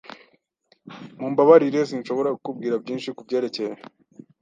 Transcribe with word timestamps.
Mumbabarire 1.19 1.79
sinshobora 1.89 2.29
kukubwira 2.35 2.75
byinshi 2.83 3.09
kubyerekeye. 3.17 3.73